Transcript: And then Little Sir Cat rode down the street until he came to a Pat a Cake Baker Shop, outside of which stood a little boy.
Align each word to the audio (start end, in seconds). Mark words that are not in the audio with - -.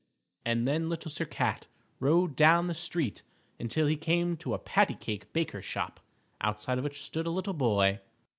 And 0.43 0.67
then 0.67 0.89
Little 0.89 1.11
Sir 1.11 1.25
Cat 1.25 1.67
rode 1.99 2.35
down 2.35 2.65
the 2.65 2.73
street 2.73 3.21
until 3.59 3.85
he 3.85 3.95
came 3.95 4.35
to 4.37 4.55
a 4.55 4.57
Pat 4.57 4.89
a 4.89 4.95
Cake 4.95 5.31
Baker 5.31 5.61
Shop, 5.61 5.99
outside 6.41 6.79
of 6.79 6.83
which 6.83 7.03
stood 7.03 7.27
a 7.27 7.29
little 7.29 7.53
boy. 7.53 7.99